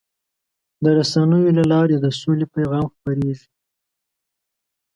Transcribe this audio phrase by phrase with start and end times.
[0.83, 3.47] د رسنیو له لارې د سولې پیغام خپرېږي.